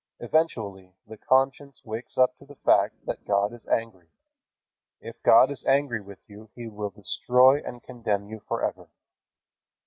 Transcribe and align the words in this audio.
Eventually 0.19 0.95
the 1.05 1.15
conscience 1.15 1.81
wakes 1.85 2.17
up 2.17 2.35
to 2.39 2.45
the 2.47 2.55
fact 2.55 3.05
that 3.05 3.23
God 3.23 3.53
is 3.53 3.67
angry. 3.67 4.07
If 4.99 5.21
God 5.21 5.51
is 5.51 5.63
angry 5.67 6.01
with 6.01 6.27
you, 6.27 6.49
He 6.55 6.67
will 6.69 6.89
destroy 6.89 7.61
and 7.63 7.83
condemn 7.83 8.27
you 8.27 8.39
forever. 8.47 8.87